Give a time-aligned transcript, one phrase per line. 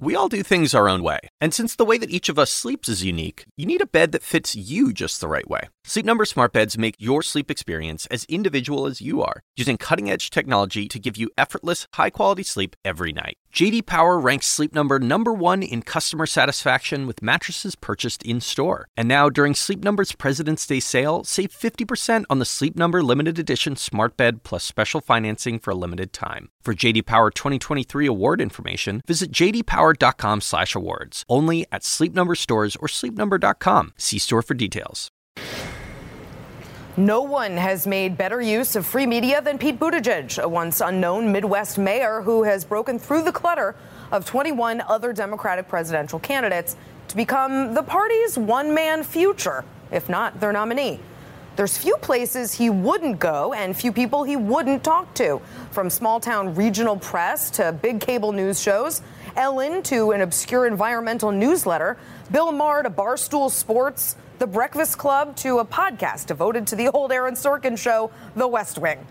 [0.00, 2.52] We all do things our own way, and since the way that each of us
[2.52, 5.70] sleeps is unique, you need a bed that fits you just the right way.
[5.88, 10.28] Sleep Number smart beds make your sleep experience as individual as you are, using cutting-edge
[10.28, 13.38] technology to give you effortless, high-quality sleep every night.
[13.54, 18.88] JD Power ranks Sleep Number number 1 in customer satisfaction with mattresses purchased in-store.
[18.98, 23.38] And now during Sleep Number's President's Day sale, save 50% on the Sleep Number limited
[23.38, 26.50] edition smart bed plus special financing for a limited time.
[26.60, 31.24] For JD Power 2023 award information, visit jdpower.com/awards.
[31.30, 33.94] Only at Sleep Number stores or sleepnumber.com.
[33.96, 35.10] See store for details.
[36.98, 41.30] No one has made better use of free media than Pete Buttigieg, a once unknown
[41.30, 43.76] Midwest mayor who has broken through the clutter
[44.10, 46.74] of 21 other Democratic presidential candidates
[47.06, 50.98] to become the party's one man future, if not their nominee.
[51.54, 56.18] There's few places he wouldn't go and few people he wouldn't talk to, from small
[56.18, 59.02] town regional press to big cable news shows,
[59.36, 61.96] Ellen to an obscure environmental newsletter,
[62.32, 67.10] Bill Maher to Barstool Sports, The Breakfast Club to a podcast devoted to the old
[67.10, 69.04] Aaron Sorkin show, The West Wing.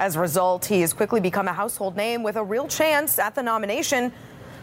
[0.00, 3.36] As a result, he has quickly become a household name with a real chance at
[3.36, 4.10] the nomination.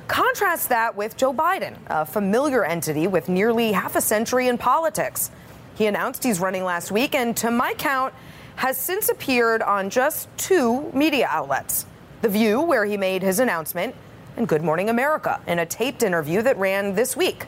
[0.09, 5.31] Contrast that with Joe Biden, a familiar entity with nearly half a century in politics.
[5.75, 8.13] He announced he's running last week, and to my count,
[8.57, 11.85] has since appeared on just two media outlets
[12.21, 13.95] The View, where he made his announcement,
[14.35, 17.45] and Good Morning America in a taped interview that ran this week.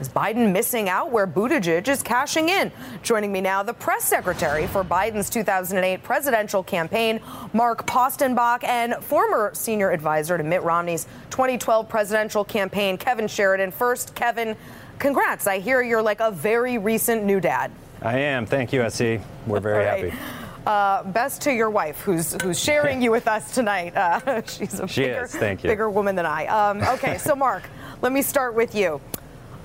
[0.00, 2.70] Is Biden missing out where Buttigieg is cashing in?
[3.02, 7.20] Joining me now, the press secretary for Biden's 2008 presidential campaign,
[7.52, 13.72] Mark Paustenbach, and former senior advisor to Mitt Romney's 2012 presidential campaign, Kevin Sheridan.
[13.72, 14.56] First, Kevin,
[15.00, 15.48] congrats.
[15.48, 17.72] I hear you're like a very recent new dad.
[18.00, 18.46] I am.
[18.46, 19.20] Thank you, SE.
[19.48, 20.12] We're very right.
[20.12, 20.18] happy.
[20.64, 23.96] Uh, best to your wife, who's who's sharing you with us tonight.
[23.96, 25.34] Uh, she's a she bigger, is.
[25.34, 25.70] Thank you.
[25.70, 26.46] bigger woman than I.
[26.46, 27.64] Um, okay, so Mark,
[28.00, 29.00] let me start with you.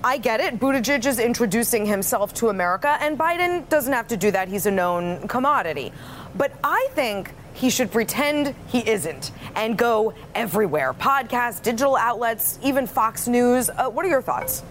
[0.04, 0.60] I get it.
[0.60, 4.48] Buttigieg is introducing himself to America, and Biden doesn't have to do that.
[4.48, 5.94] He's a known commodity.
[6.36, 12.86] But I think he should pretend he isn't and go everywhere podcasts, digital outlets, even
[12.86, 13.70] Fox News.
[13.70, 14.62] Uh, what are your thoughts?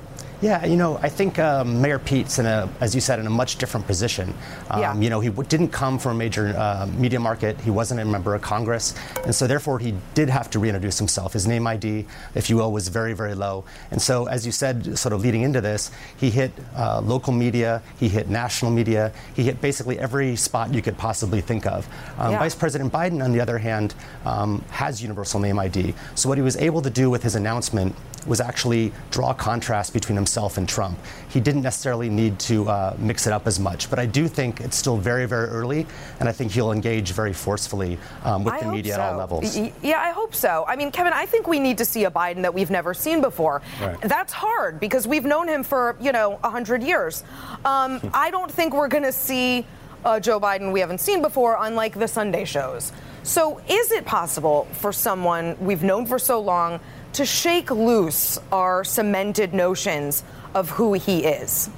[0.44, 3.30] Yeah, you know, I think um, Mayor Pete's in a, as you said, in a
[3.30, 4.34] much different position.
[4.70, 4.94] Um, Yeah.
[5.04, 7.60] You know, he w- didn't come from a major uh, media market.
[7.62, 8.94] He wasn't a member of Congress,
[9.24, 11.32] and so therefore he did have to reintroduce himself.
[11.32, 12.06] His name ID,
[12.36, 13.64] if you will, was very, very low.
[13.92, 17.82] And so, as you said, sort of leading into this, he hit uh, local media,
[17.98, 21.88] he hit national media, he hit basically every spot you could possibly think of.
[22.20, 22.40] Um, Yeah.
[22.40, 25.94] Vice President Biden, on the other hand, um, has universal name ID.
[26.16, 27.96] So what he was able to do with his announcement
[28.28, 30.98] was actually draw a contrast between himself and Trump.
[31.30, 34.62] He didn't necessarily need to uh, mix it up as much, but I do think
[34.62, 35.86] it's still very, very early,
[36.20, 39.02] and I think he'll engage very forcefully um, with I the media so.
[39.02, 39.58] at all levels.
[39.82, 40.66] Yeah, I hope so.
[40.68, 43.22] I mean, Kevin, I think we need to see a Biden that we've never seen
[43.22, 43.62] before.
[43.82, 44.00] Right.
[44.02, 47.24] That's hard because we've known him for, you know, 100 years.
[47.66, 49.66] Um, I don't think we're going to see
[50.06, 52.92] uh, Joe Biden we haven't seen before, unlike the Sunday shows.
[53.24, 56.82] So, is it possible for someone we've known for so long
[57.14, 61.70] to shake loose our cemented notions of who he is?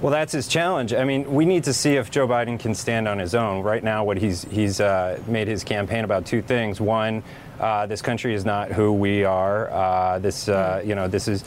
[0.00, 0.92] Well, that's his challenge.
[0.92, 3.62] I mean, we need to see if Joe Biden can stand on his own.
[3.62, 6.80] Right now, what he's he's uh, made his campaign about two things.
[6.80, 7.22] One,
[7.60, 9.70] uh, this country is not who we are.
[9.70, 11.44] Uh, this, uh, you know, this is.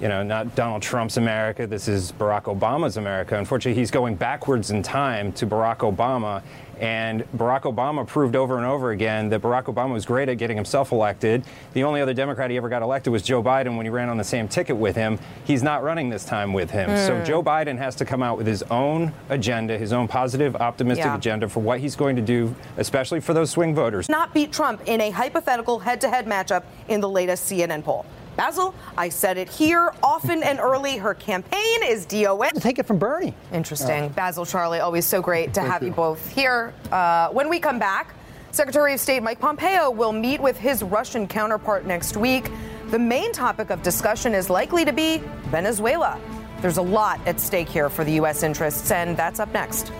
[0.00, 1.66] You know, not Donald Trump's America.
[1.68, 3.38] This is Barack Obama's America.
[3.38, 6.42] Unfortunately, he's going backwards in time to Barack Obama.
[6.80, 10.56] And Barack Obama proved over and over again that Barack Obama was great at getting
[10.56, 11.44] himself elected.
[11.72, 14.16] The only other Democrat he ever got elected was Joe Biden when he ran on
[14.16, 15.20] the same ticket with him.
[15.44, 16.88] He's not running this time with him.
[16.96, 17.24] So mm.
[17.24, 21.16] Joe Biden has to come out with his own agenda, his own positive, optimistic Yeah.
[21.16, 24.08] agenda for what he's going to do, especially for those swing voters.
[24.08, 28.04] not beat Trump in a hypothetical head to head matchup in the latest CNN poll.
[28.36, 30.96] Basil, I said it here often and early.
[30.96, 32.50] Her campaign is DOA.
[32.60, 33.34] Take it from Bernie.
[33.52, 34.08] Interesting.
[34.10, 35.90] Basil, Charlie, always so great to have you.
[35.90, 36.74] both here.
[36.90, 38.14] Uh, when we come back,
[38.50, 42.50] Secretary of State Mike Pompeo will meet with his Russian counterpart next week.
[42.90, 46.20] The main topic of discussion is likely to be Venezuela.
[46.60, 48.42] There's a lot at stake here for the U.S.
[48.42, 49.90] interests, and that's up next.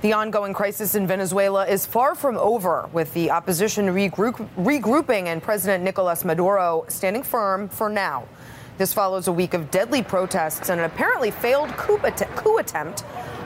[0.00, 5.42] The ongoing crisis in Venezuela is far from over, with the opposition regroup- regrouping and
[5.42, 8.22] President Nicolas Maduro standing firm for now.
[8.76, 13.02] This follows a week of deadly protests and an apparently failed coup, att- coup attempt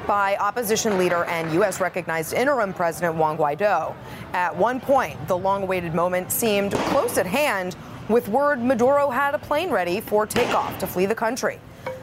[0.06, 1.80] by opposition leader and U.S.
[1.80, 3.94] recognized interim President Juan Guaido.
[4.34, 7.76] At one point, the long awaited moment seemed close at hand,
[8.10, 11.58] with word Maduro had a plane ready for takeoff to flee the country.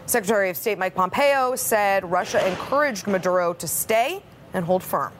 [0.07, 4.23] Secretary of State Mike Pompeo said Russia encouraged Maduro to stay
[4.53, 5.11] and hold firm.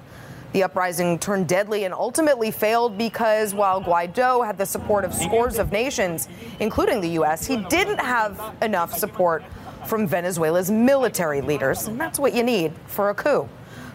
[0.52, 5.60] The uprising turned deadly and ultimately failed because while Guaido had the support of scores
[5.60, 6.28] of nations,
[6.60, 9.44] including the U.S., he didn't have enough support
[9.86, 11.88] from Venezuela's military leaders.
[11.88, 13.48] And that's what you need for a coup.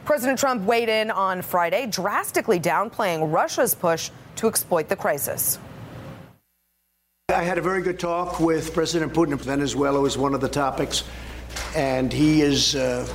[0.05, 5.59] President Trump weighed in on Friday, drastically downplaying Russia's push to exploit the crisis.
[7.31, 9.37] I had a very good talk with President Putin.
[9.41, 11.05] Venezuela was one of the topics,
[11.75, 12.77] and he is.
[12.77, 13.09] Uh,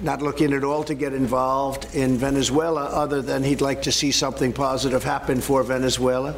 [0.00, 4.12] not looking at all to get involved in Venezuela, other than he'd like to see
[4.12, 6.34] something positive happen for Venezuela.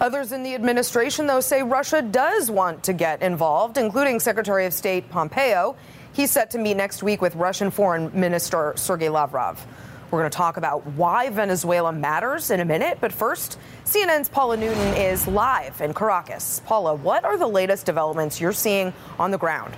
[0.00, 4.72] Others in the administration, though, say Russia does want to get involved, including Secretary of
[4.72, 5.76] State Pompeo.
[6.12, 9.64] He's set to meet next week with Russian Foreign Minister Sergei Lavrov.
[10.10, 14.56] We're going to talk about why Venezuela matters in a minute, but first, CNN's Paula
[14.56, 16.62] Newton is live in Caracas.
[16.66, 19.76] Paula, what are the latest developments you're seeing on the ground?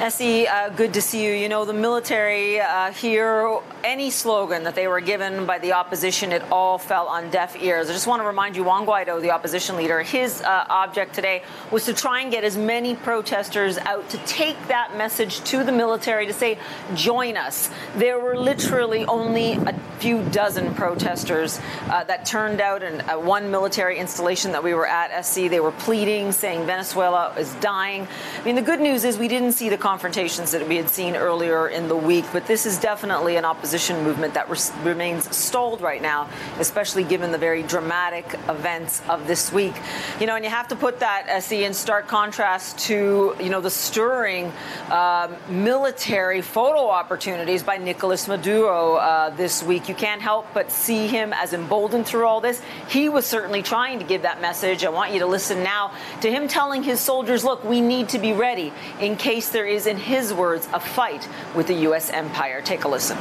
[0.00, 1.32] S.E., uh, good to see you.
[1.34, 6.32] You know, the military uh, here, any slogan that they were given by the opposition,
[6.32, 7.90] it all fell on deaf ears.
[7.90, 11.42] I just want to remind you, Juan Guaido, the opposition leader, his uh, object today
[11.70, 15.72] was to try and get as many protesters out to take that message to the
[15.72, 16.58] military to say,
[16.94, 17.68] join us.
[17.96, 23.50] There were literally only a few dozen protesters uh, that turned out in uh, one
[23.50, 25.50] military installation that we were at, SC.
[25.50, 28.08] They were pleading, saying Venezuela is dying.
[28.38, 31.16] I mean, the good news is we didn't see the confrontations that we had seen
[31.16, 32.24] earlier in the week.
[32.32, 36.28] But this is definitely an opposition movement that res- remains stalled right now,
[36.60, 39.74] especially given the very dramatic events of this week.
[40.20, 43.60] You know, and you have to put that, S.E., in stark contrast to, you know,
[43.60, 44.52] the stirring
[44.92, 49.88] um, military photo opportunities by Nicolas Maduro uh, this week.
[49.88, 52.62] You can't help but see him as emboldened through all this.
[52.88, 54.84] He was certainly trying to give that message.
[54.84, 58.20] I want you to listen now to him telling his soldiers, look, we need to
[58.20, 62.10] be ready in case there is is, in his words, a fight with the U.S.
[62.10, 62.60] empire.
[62.62, 63.16] Take a listen.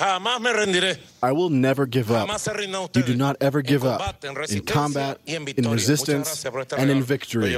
[0.00, 2.28] I will never give up.
[2.96, 6.44] You do not ever give up in combat, in resistance,
[6.76, 7.56] and in victory.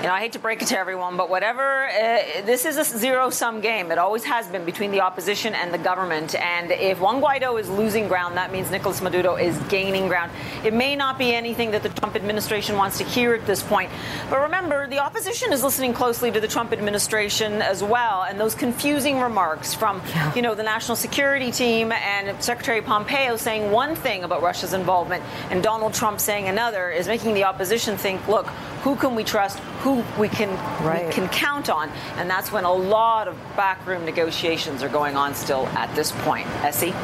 [0.00, 2.84] You know, I hate to break it to everyone, but whatever, uh, this is a
[2.84, 3.92] zero sum game.
[3.92, 6.34] It always has been between the opposition and the government.
[6.36, 10.32] And if Juan Guaido is losing ground, that means Nicolas Maduro is gaining ground.
[10.64, 13.90] It may not be anything that the Trump administration wants to hear at this point.
[14.30, 18.22] But remember, the opposition is listening closely to the Trump administration as well.
[18.22, 20.00] And those confusing remarks from,
[20.34, 25.22] you know, the national security team and Secretary Pompeo saying one thing about Russia's involvement
[25.50, 28.48] and Donald Trump saying another is making the opposition think, look,
[28.82, 29.58] who can we trust?
[29.80, 30.50] Who we can
[30.84, 31.06] right.
[31.06, 31.90] we can count on?
[32.16, 36.46] And that's when a lot of backroom negotiations are going on still at this point.
[36.64, 36.94] Essie?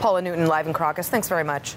[0.00, 1.08] Paula Newton, live in Caracas.
[1.08, 1.76] Thanks very much.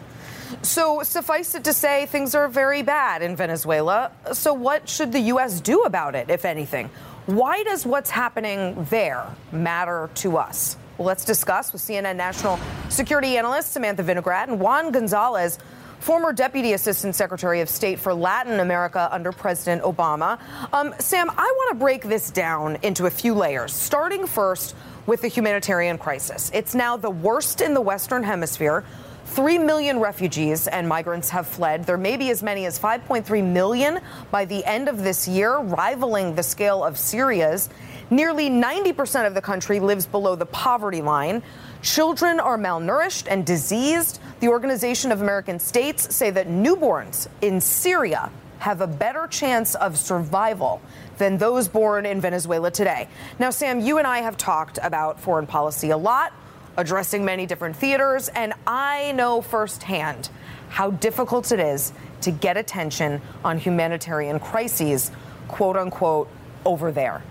[0.62, 4.12] So, suffice it to say, things are very bad in Venezuela.
[4.34, 5.60] So, what should the U.S.
[5.60, 6.90] do about it, if anything?
[7.26, 10.78] Why does what's happening there matter to us?
[10.98, 15.58] Well, let's discuss with CNN national security analyst Samantha Vinograd and Juan Gonzalez
[16.04, 20.38] former Deputy Assistant Secretary of State for Latin America under President Obama.
[20.74, 25.22] Um, Sam, I want to break this down into a few layers, starting first with
[25.22, 26.52] the humanitarian crisis.
[26.54, 28.84] It's now the worst in the Western Hemisphere.
[29.28, 31.86] Three million refugees and migrants have fled.
[31.86, 36.36] There may be as many as 5.3 million by the end of this year, rivaling
[36.36, 37.70] the scale of Syria's.
[38.10, 41.42] Nearly 90% of the country lives below the poverty line.
[41.84, 44.22] Children are malnourished and diseased.
[44.40, 49.98] The Organization of American States say that newborns in Syria have a better chance of
[49.98, 50.82] survival
[51.18, 53.10] than those born in Venezuela today.
[53.38, 56.32] Now, Sam, you and I have talked about foreign policy a lot,
[56.78, 60.30] addressing many different theaters, and I know firsthand
[60.70, 65.12] how difficult it is to get attention on humanitarian crises,
[65.50, 66.30] quote unquote,
[66.66, 67.24] over there.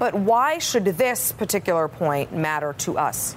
[0.00, 3.36] But why should this particular point matter to us?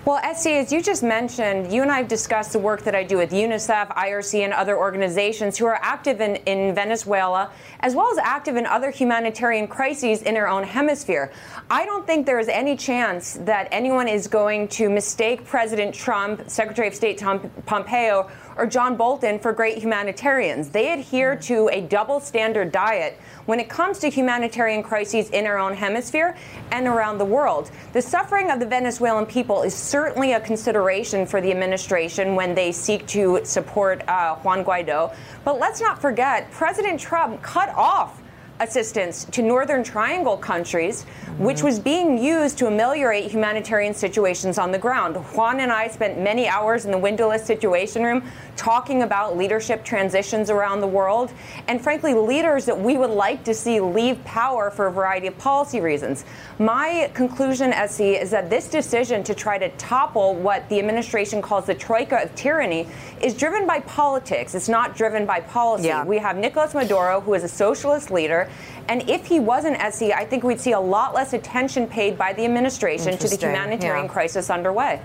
[0.03, 3.03] Well, Esty, as you just mentioned, you and I have discussed the work that I
[3.03, 8.11] do with UNICEF, IRC, and other organizations who are active in, in Venezuela, as well
[8.11, 11.31] as active in other humanitarian crises in our own hemisphere.
[11.69, 16.49] I don't think there is any chance that anyone is going to mistake President Trump,
[16.49, 18.27] Secretary of State Tom Pompeo,
[18.57, 20.69] or John Bolton for great humanitarians.
[20.69, 25.57] They adhere to a double standard diet when it comes to humanitarian crises in our
[25.57, 26.35] own hemisphere
[26.71, 27.71] and around the world.
[27.93, 32.71] The suffering of the Venezuelan people is certainly a consideration for the administration when they
[32.71, 35.13] seek to support uh, Juan Guaido.
[35.43, 38.21] But let's not forget, President Trump cut off
[38.61, 41.43] assistance to Northern Triangle countries, mm-hmm.
[41.43, 45.17] which was being used to ameliorate humanitarian situations on the ground.
[45.17, 48.23] Juan and I spent many hours in the windowless situation room
[48.55, 51.31] talking about leadership transitions around the world,
[51.67, 55.37] and frankly, leaders that we would like to see leave power for a variety of
[55.37, 56.25] policy reasons.
[56.59, 61.65] My conclusion, S.E., is that this decision to try to topple what the administration calls
[61.65, 62.87] the troika of tyranny
[63.21, 64.55] is driven by politics.
[64.55, 65.87] It's not driven by policy.
[65.87, 66.03] Yeah.
[66.03, 68.49] We have Nicolas Maduro, who is a socialist leader,
[68.87, 72.33] and if he wasn't S.E., I think we'd see a lot less attention paid by
[72.33, 74.11] the administration to the humanitarian yeah.
[74.11, 75.01] crisis underway.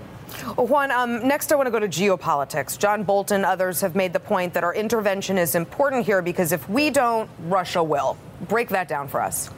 [0.55, 2.77] Juan, um, next I want to go to geopolitics.
[2.77, 6.67] John Bolton, others have made the point that our intervention is important here because if
[6.69, 8.17] we don't, Russia will.
[8.47, 9.49] Break that down for us.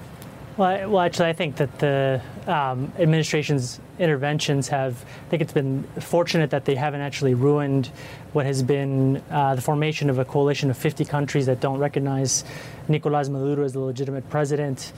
[0.58, 5.84] Well, well actually, I think that the um, administration's interventions have, I think it's been
[6.00, 7.88] fortunate that they haven't actually ruined
[8.34, 12.44] what has been uh, the formation of a coalition of 50 countries that don't recognize
[12.88, 14.92] Nicolas Maduro as the legitimate president.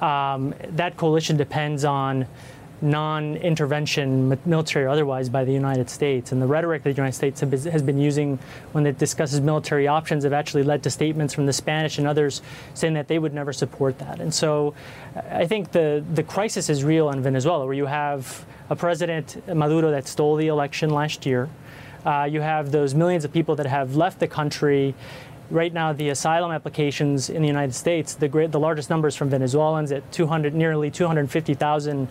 [0.00, 2.26] Um, that coalition depends on
[2.82, 6.32] non intervention, military or otherwise, by the United States.
[6.32, 8.38] And the rhetoric that the United States has been using
[8.72, 12.42] when it discusses military options have actually led to statements from the Spanish and others
[12.74, 14.20] saying that they would never support that.
[14.20, 14.74] And so
[15.30, 19.90] I think the, the crisis is real in Venezuela, where you have a president, Maduro,
[19.90, 21.48] that stole the election last year.
[22.04, 24.94] Uh, you have those millions of people that have left the country
[25.50, 29.30] right now the asylum applications in the United States, the, great, the largest numbers from
[29.30, 32.08] Venezuelans at 200, nearly 250,000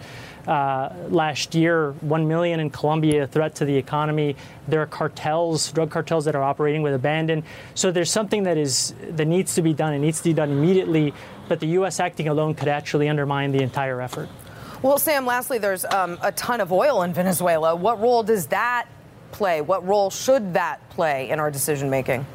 [0.48, 4.36] uh, last year, 1 million in Colombia, a threat to the economy.
[4.68, 7.44] There are cartels, drug cartels that are operating with abandon.
[7.74, 9.94] So there's something that is that needs to be done.
[9.94, 11.14] It needs to be done immediately.
[11.48, 12.00] But the U.S.
[12.00, 14.30] acting alone could actually undermine the entire effort.
[14.82, 17.76] Well, Sam, lastly, there's um, a ton of oil in Venezuela.
[17.76, 18.88] What role does that
[19.32, 19.62] play?
[19.62, 22.26] What role should that play in our decision making?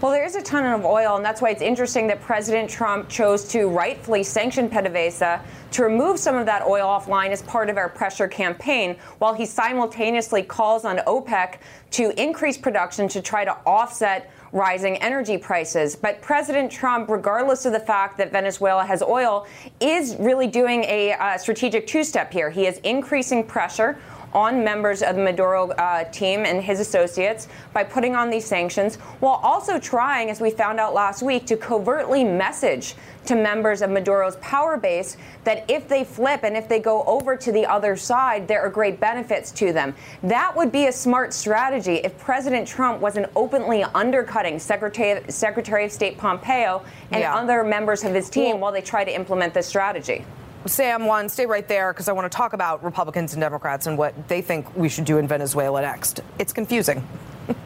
[0.00, 3.08] Well, there is a ton of oil, and that's why it's interesting that President Trump
[3.08, 5.40] chose to rightfully sanction PDVSA
[5.72, 9.44] to remove some of that oil offline as part of our pressure campaign, while he
[9.44, 11.58] simultaneously calls on OPEC
[11.90, 15.94] to increase production to try to offset rising energy prices.
[15.94, 19.46] But President Trump, regardless of the fact that Venezuela has oil,
[19.80, 22.48] is really doing a uh, strategic two step here.
[22.48, 23.98] He is increasing pressure
[24.36, 28.96] on members of the Maduro uh, team and his associates by putting on these sanctions,
[29.20, 33.88] while also trying, as we found out last week, to covertly message to members of
[33.88, 37.96] Maduro's power base that if they flip and if they go over to the other
[37.96, 39.94] side, there are great benefits to them.
[40.22, 45.92] That would be a smart strategy if President Trump wasn't openly undercutting Secretary, Secretary of
[45.92, 47.34] State Pompeo and yeah.
[47.34, 50.26] other members of his team while they try to implement this strategy.
[50.68, 53.96] Sam, Juan, stay right there because I want to talk about Republicans and Democrats and
[53.96, 56.20] what they think we should do in Venezuela next.
[56.38, 57.06] It's confusing.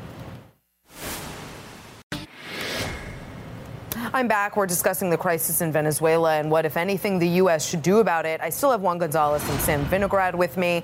[4.12, 4.57] I'm back.
[4.57, 7.69] We're discussing the crisis in Venezuela and what, if anything, the U.S.
[7.69, 8.40] should do about it.
[8.40, 10.83] I still have Juan Gonzalez and Sam Vinograd with me.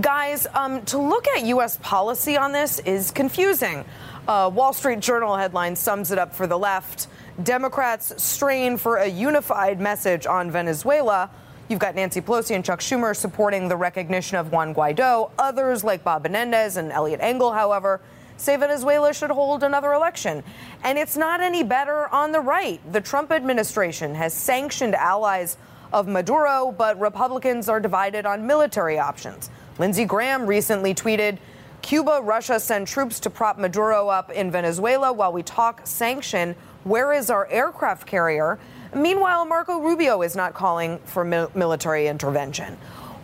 [0.00, 1.78] Guys, um, to look at U.S.
[1.82, 3.84] policy on this is confusing.
[4.28, 7.08] Uh, Wall Street Journal headline sums it up for the left.
[7.42, 11.30] Democrats strain for a unified message on Venezuela.
[11.68, 15.30] You've got Nancy Pelosi and Chuck Schumer supporting the recognition of Juan Guaido.
[15.38, 18.00] Others, like Bob Menendez and Eliot Engel, however,
[18.38, 20.42] say Venezuela should hold another election.
[20.82, 22.80] And it's not any better on the right.
[22.90, 25.58] The Trump administration has sanctioned allies
[25.92, 29.50] of Maduro, but Republicans are divided on military options.
[29.78, 31.36] Lindsey Graham recently tweeted
[31.82, 36.56] Cuba, Russia send troops to prop Maduro up in Venezuela while we talk sanction.
[36.88, 38.58] Where is our aircraft carrier?
[38.94, 42.78] Meanwhile, Marco Rubio is not calling for military intervention.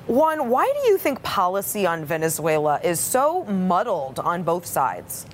[0.07, 5.25] Juan, why do you think policy on Venezuela is so muddled on both sides?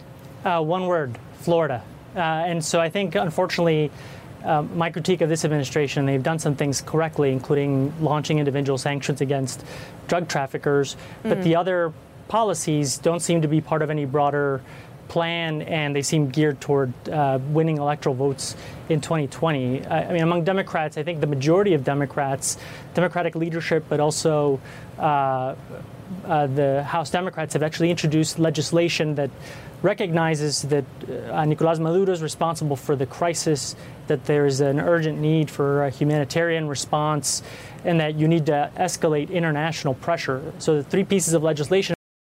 [0.45, 1.83] Uh, one word Florida.
[2.15, 3.91] Uh, and so I think, unfortunately,
[4.45, 9.21] uh, my critique of this administration, they've done some things correctly, including launching individual sanctions
[9.21, 9.65] against
[10.07, 10.97] drug traffickers.
[11.25, 11.43] But mm.
[11.43, 11.93] the other
[12.29, 14.61] policies don't seem to be part of any broader
[15.11, 18.57] plan, and they seem geared toward uh, winning electoral votes
[18.89, 19.85] in 2020.
[19.87, 22.57] I, I, mean, among Democrats, I think the majority of Democrats,
[22.95, 24.61] Democratic leadership, but also
[24.99, 25.57] uh,
[26.25, 29.31] uh, the House Democrats have actually introduced legislation that
[29.83, 33.75] recognizes that uh, Nicolas Maduro is responsible for the crisis,
[34.07, 37.43] that there is an urgent need for a humanitarian response,
[37.85, 40.53] and that you need to escalate international pressure.
[40.59, 41.95] So the three pieces of legislation.